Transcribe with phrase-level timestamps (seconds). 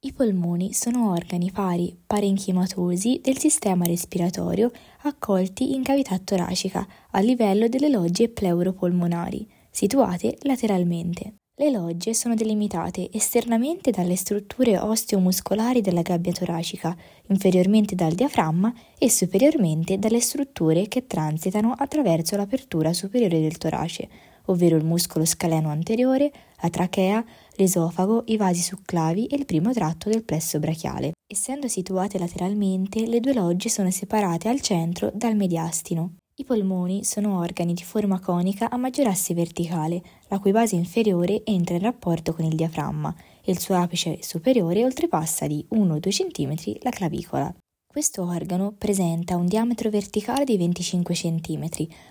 [0.00, 4.70] I polmoni sono organi pari parenchimatosi del sistema respiratorio
[5.02, 11.38] accolti in cavità toracica a livello delle logge pleuropolmonari, situate lateralmente.
[11.60, 16.96] Le logge sono delimitate esternamente dalle strutture osteomuscolari della gabbia toracica,
[17.26, 24.08] inferiormente dal diaframma e superiormente dalle strutture che transitano attraverso l'apertura superiore del torace,
[24.48, 30.10] ovvero il muscolo scaleno anteriore, la trachea, l'esofago, i vasi succlavi e il primo tratto
[30.10, 31.12] del plesso brachiale.
[31.26, 36.14] Essendo situate lateralmente, le due logge sono separate al centro dal mediastino.
[36.40, 41.42] I polmoni sono organi di forma conica a maggior asse verticale, la cui base inferiore
[41.44, 46.78] entra in rapporto con il diaframma e il suo apice superiore oltrepassa di 1-2 cm
[46.82, 47.52] la clavicola.
[47.98, 51.68] Questo organo presenta un diametro verticale di 25 cm,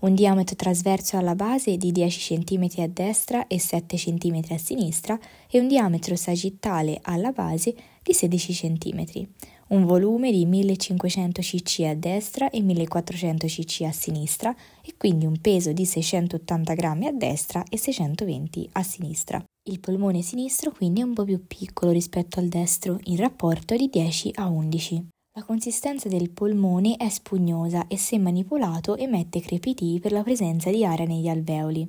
[0.00, 5.16] un diametro trasverso alla base di 10 cm a destra e 7 cm a sinistra
[5.48, 9.28] e un diametro sagittale alla base di 16 cm
[9.68, 15.40] un volume di 1500 cc a destra e 1400 cc a sinistra e quindi un
[15.40, 19.44] peso di 680 grammi a destra e 620 a sinistra.
[19.70, 23.88] Il polmone sinistro quindi è un po' più piccolo rispetto al destro in rapporto di
[23.88, 25.08] 10 a 11.
[25.38, 30.84] La consistenza del polmone è spugnosa e se manipolato emette crepiti per la presenza di
[30.84, 31.88] aria negli alveoli.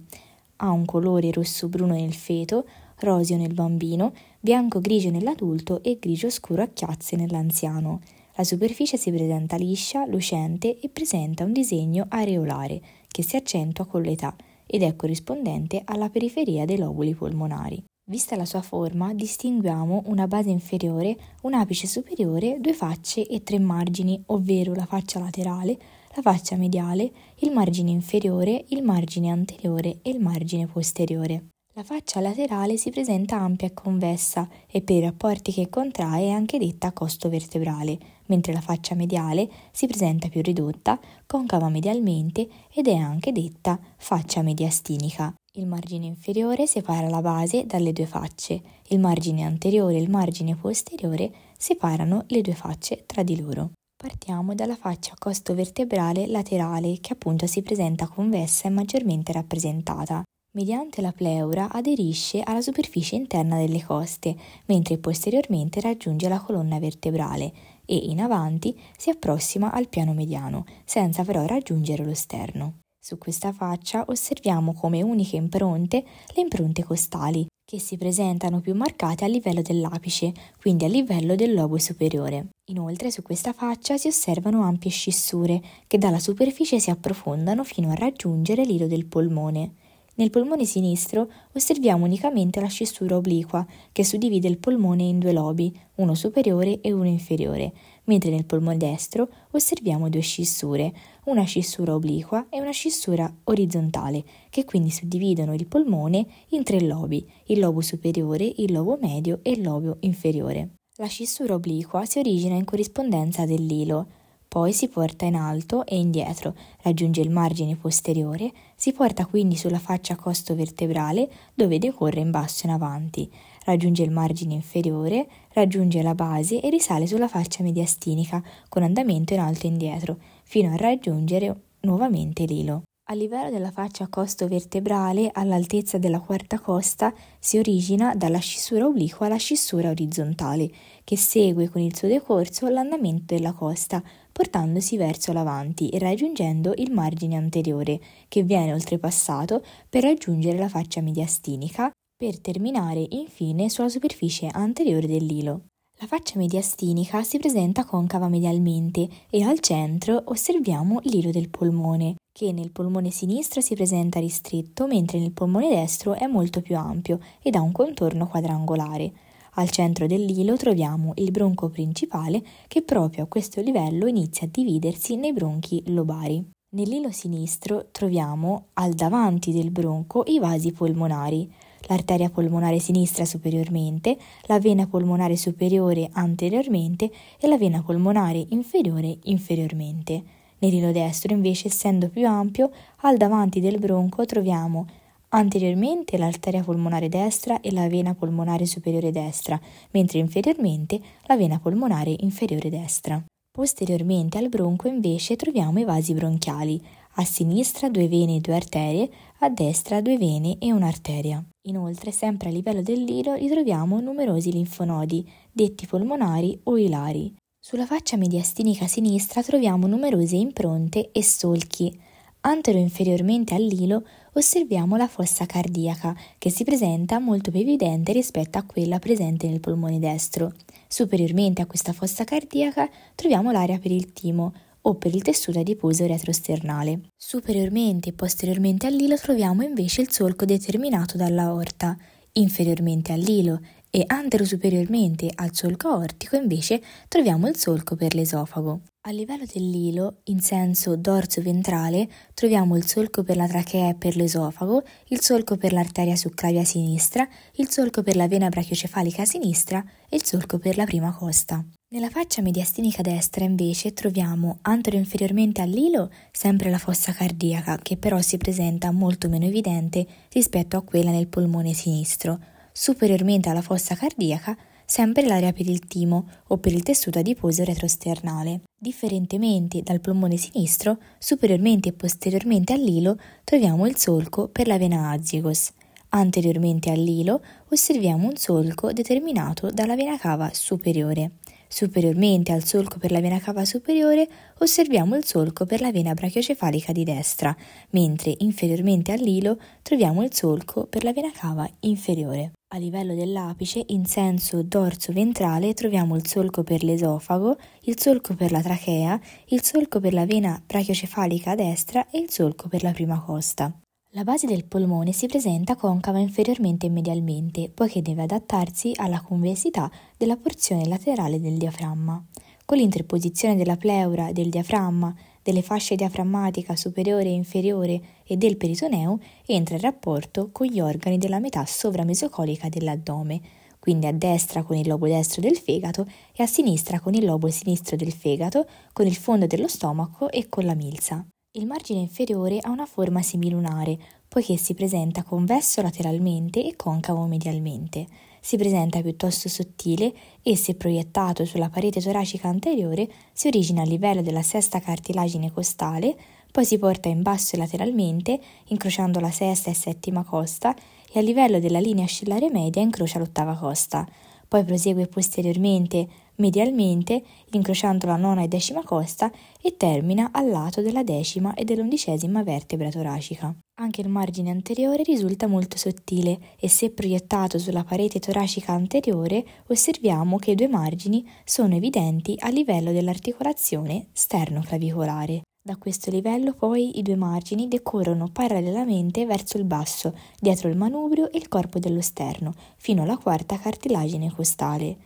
[0.57, 2.67] Ha un colore rosso-bruno nel feto,
[2.99, 8.01] roseo nel bambino, bianco-grigio nell'adulto e grigio scuro a chiazze nell'anziano.
[8.35, 14.03] La superficie si presenta liscia, lucente e presenta un disegno areolare che si accentua con
[14.03, 14.35] l'età
[14.67, 17.88] ed è corrispondente alla periferia dei lobuli polmonari.
[18.09, 23.59] Vista la sua forma, distinguiamo una base inferiore, un apice superiore, due facce e tre
[23.59, 25.77] margini, ovvero la faccia laterale,
[26.15, 31.49] la faccia mediale, il margine inferiore, il margine anteriore e il margine posteriore.
[31.75, 36.29] La faccia laterale si presenta ampia e convessa e per i rapporti che contrae è
[36.31, 42.87] anche detta costo vertebrale, mentre la faccia mediale si presenta più ridotta, concava medialmente ed
[42.87, 45.31] è anche detta faccia mediastinica.
[45.59, 50.55] Il margine inferiore separa la base dalle due facce, il margine anteriore e il margine
[50.55, 53.71] posteriore separano le due facce tra di loro.
[54.01, 60.23] Partiamo dalla faccia costo vertebrale laterale che appunto si presenta convessa e maggiormente rappresentata.
[60.55, 64.37] Mediante la pleura aderisce alla superficie interna delle coste,
[64.67, 67.51] mentre posteriormente raggiunge la colonna vertebrale
[67.85, 72.75] e in avanti si approssima al piano mediano, senza però raggiungere lo sterno.
[73.01, 76.03] Su questa faccia osserviamo come uniche impronte
[76.35, 81.53] le impronte costali, che si presentano più marcate a livello dell'apice, quindi a livello del
[81.53, 82.49] lobo superiore.
[82.71, 87.95] Inoltre su questa faccia si osservano ampie scissure che dalla superficie si approfondano fino a
[87.95, 89.75] raggiungere l'ilo del polmone.
[90.15, 95.73] Nel polmone sinistro osserviamo unicamente la scissura obliqua che suddivide il polmone in due lobi,
[95.95, 97.71] uno superiore e uno inferiore,
[98.03, 100.93] mentre nel polmone destro osserviamo due scissure,
[101.29, 107.25] una scissura obliqua e una scissura orizzontale, che quindi suddividono il polmone in tre lobi,
[107.45, 110.75] il lobo superiore, il lobo medio e il lobo inferiore.
[110.97, 114.07] La scissura obliqua si origina in corrispondenza dell'ilo,
[114.49, 119.77] poi si porta in alto e indietro, raggiunge il margine posteriore, si porta quindi sulla
[119.77, 123.31] faccia costo vertebrale dove decorre in basso e in avanti,
[123.65, 129.39] raggiunge il margine inferiore, raggiunge la base e risale sulla faccia mediastinica con andamento in
[129.39, 130.17] alto e indietro,
[130.49, 132.81] fino a raggiungere nuovamente l'ilo.
[133.11, 139.27] A livello della faccia costo vertebrale, all'altezza della quarta costa, si origina dalla scissura obliqua
[139.27, 140.71] alla scissura orizzontale,
[141.03, 144.01] che segue con il suo decorso l'andamento della costa,
[144.31, 151.01] portandosi verso l'avanti e raggiungendo il margine anteriore, che viene oltrepassato per raggiungere la faccia
[151.01, 155.65] mediastinica, per terminare infine sulla superficie anteriore dell'ilo.
[156.01, 162.53] La faccia mediastinica si presenta concava medialmente e al centro osserviamo l'ilo del polmone, che
[162.53, 167.55] nel polmone sinistro si presenta ristretto mentre nel polmone destro è molto più ampio ed
[167.55, 169.11] ha un contorno quadrangolare.
[169.55, 175.17] Al centro dell'ilo troviamo il bronco principale che proprio a questo livello inizia a dividersi
[175.17, 176.41] nei bronchi lobari.
[176.75, 181.51] Nell'ilo sinistro troviamo al davanti del bronco i vasi polmonari,
[181.89, 190.23] l'arteria polmonare sinistra superiormente, la vena polmonare superiore anteriormente e la vena polmonare inferiore inferiormente.
[190.59, 192.71] Nell'ilo destro, invece, essendo più ampio,
[193.01, 194.87] al davanti del bronco troviamo
[195.29, 199.59] anteriormente l'arteria polmonare destra e la vena polmonare superiore destra,
[199.91, 203.23] mentre inferiormente la vena polmonare inferiore destra.
[203.51, 206.81] Posteriormente al bronco invece troviamo i vasi bronchiali,
[207.19, 211.43] a sinistra due vene e due arterie, a destra due vene e un'arteria.
[211.63, 217.35] Inoltre, sempre a livello dell'ilo, ritroviamo numerosi linfonodi, detti polmonari o ilari.
[217.59, 221.93] Sulla faccia mediastinica sinistra troviamo numerose impronte e solchi.
[222.41, 228.97] Antero-inferiormente all'ilo osserviamo la fossa cardiaca, che si presenta molto più evidente rispetto a quella
[228.97, 230.53] presente nel polmone destro.
[230.87, 236.05] Superiormente a questa fossa cardiaca troviamo l'area per il timo, o per il tessuto adiposo
[236.05, 237.09] retrosternale.
[237.17, 241.97] Superiormente e posteriormente all'ilo troviamo invece il solco determinato dall'aorta,
[242.33, 243.59] inferiormente all'ilo
[243.91, 248.81] e antero-superiormente al solco aortico invece troviamo il solco per l'esofago.
[249.07, 254.83] A livello dell'ilo, in senso dorso-ventrale, troviamo il solco per la trachea e per l'esofago,
[255.07, 260.25] il solco per l'arteria succlavia sinistra, il solco per la vena brachiocefalica sinistra e il
[260.25, 261.65] solco per la prima costa.
[261.91, 268.37] Nella faccia mediastinica destra invece troviamo antero-inferiormente all'ilo sempre la fossa cardiaca che però si
[268.37, 272.39] presenta molto meno evidente rispetto a quella nel polmone sinistro.
[272.71, 274.55] Superiormente alla fossa cardiaca
[274.85, 278.61] sempre l'area per il timo o per il tessuto adiposo retrosternale.
[278.77, 285.71] Differentemente dal polmone sinistro, superiormente e posteriormente all'ilo troviamo il solco per la vena azigos.
[286.09, 291.31] Anteriormente all'ilo osserviamo un solco determinato dalla vena cava superiore.
[291.71, 294.27] Superiormente al solco per la vena cava superiore
[294.57, 297.55] osserviamo il solco per la vena brachiocefalica di destra,
[297.91, 302.53] mentre inferiormente all'ilo troviamo il solco per la vena cava inferiore.
[302.73, 308.61] A livello dell'apice, in senso dorso-ventrale, troviamo il solco per l'esofago, il solco per la
[308.61, 309.19] trachea,
[309.49, 313.71] il solco per la vena brachiocefalica a destra e il solco per la prima costa.
[314.13, 319.87] La base del polmone si presenta concava inferiormente e medialmente, poiché deve adattarsi alla convessità
[320.17, 322.25] della porzione laterale del diaframma.
[322.65, 329.19] Con l'interposizione della pleura, del diaframma, delle fasce diaframmatica superiore e inferiore e del peritoneo,
[329.45, 333.39] entra in rapporto con gli organi della metà sovramesocolica dell'addome,
[333.77, 337.47] quindi a destra con il lobo destro del fegato e a sinistra con il lobo
[337.51, 341.23] sinistro del fegato, con il fondo dello stomaco e con la milza.
[341.59, 343.97] Il margine inferiore ha una forma semilunare,
[344.29, 348.07] poiché si presenta convesso lateralmente e concavo medialmente.
[348.39, 354.21] Si presenta piuttosto sottile e, se proiettato sulla parete toracica anteriore, si origina a livello
[354.21, 356.15] della sesta cartilagine costale,
[356.49, 360.73] poi si porta in basso lateralmente, incrociando la sesta e settima costa,
[361.11, 364.07] e a livello della linea ascellare media incrocia l'ottava costa.
[364.47, 366.07] Poi prosegue posteriormente
[366.39, 369.31] medialmente, incrociando la nona e decima costa
[369.61, 373.55] e termina al lato della decima e dell'undicesima vertebra toracica.
[373.79, 380.37] Anche il margine anteriore risulta molto sottile e se proiettato sulla parete toracica anteriore osserviamo
[380.37, 385.43] che i due margini sono evidenti a livello dell'articolazione sternoclavicolare.
[385.61, 391.29] Da questo livello poi i due margini decorrono parallelamente verso il basso, dietro il manubrio
[391.31, 394.97] e il corpo dello sterno, fino alla quarta cartilagine costale.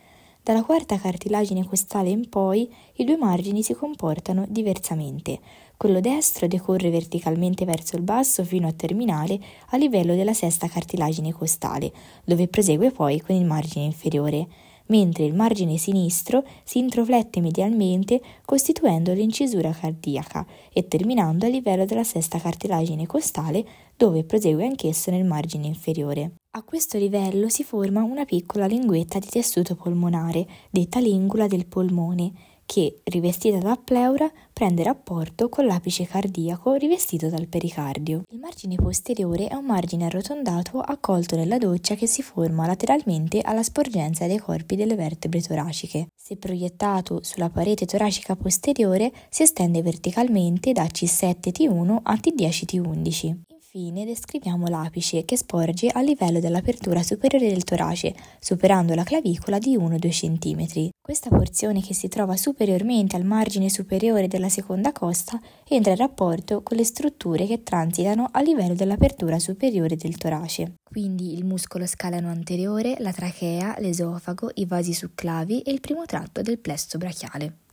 [0.44, 5.40] Dalla quarta cartilagine costale in poi i due margini si comportano diversamente.
[5.74, 11.32] Quello destro decorre verticalmente verso il basso fino a terminare a livello della sesta cartilagine
[11.32, 11.90] costale,
[12.24, 14.46] dove prosegue poi con il margine inferiore
[14.86, 22.04] mentre il margine sinistro si introflette medialmente costituendo l'incisura cardiaca e terminando a livello della
[22.04, 23.64] sesta cartilagine costale
[23.96, 26.32] dove prosegue anch'esso nel margine inferiore.
[26.56, 32.32] A questo livello si forma una piccola linguetta di tessuto polmonare, detta lingula del polmone,
[32.66, 38.22] che, rivestita da pleura, prende rapporto con l'apice cardiaco rivestito dal pericardio.
[38.30, 43.62] Il margine posteriore è un margine arrotondato accolto nella doccia che si forma lateralmente alla
[43.62, 46.08] sporgenza dei corpi delle vertebre toraciche.
[46.14, 53.53] Se proiettato sulla parete toracica posteriore, si estende verticalmente da C7T1 a T10T11.
[53.76, 59.76] Infine descriviamo l'apice che sporge a livello dell'apertura superiore del torace, superando la clavicola di
[59.76, 60.90] 1-2 cm.
[61.00, 66.62] Questa porzione che si trova superiormente al margine superiore della seconda costa entra in rapporto
[66.62, 70.74] con le strutture che transitano a livello dell'apertura superiore del torace.
[70.88, 76.42] Quindi il muscolo scaleno anteriore, la trachea, l'esofago, i vasi succlavi e il primo tratto
[76.42, 77.58] del plesso brachiale.